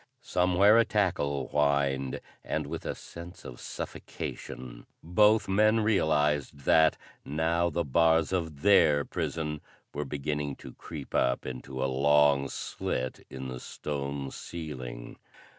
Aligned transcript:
Somewhere 0.23 0.79
a 0.79 0.83
tackle 0.83 1.49
whined 1.49 2.21
and, 2.43 2.65
with 2.65 2.87
a 2.87 2.95
sense 2.95 3.45
of 3.45 3.59
suffocation, 3.61 4.87
both 5.03 5.47
men 5.47 5.81
realised 5.81 6.61
that 6.61 6.97
now 7.23 7.69
the 7.69 7.83
bars 7.85 8.33
of 8.33 8.63
their 8.63 9.05
prison 9.05 9.61
were 9.93 10.03
beginning 10.03 10.55
to 10.55 10.73
creep 10.73 11.13
up 11.13 11.45
into 11.45 11.83
a 11.83 11.85
long 11.85 12.49
slit 12.49 13.23
in 13.29 13.47
the 13.47 13.59
stone 13.59 14.31
ceiling! 14.31 15.17